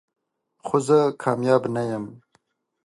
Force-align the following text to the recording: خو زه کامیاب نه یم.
خو 0.65 0.77
زه 0.87 0.99
کامیاب 1.21 1.63
نه 1.75 1.83
یم. 1.89 2.05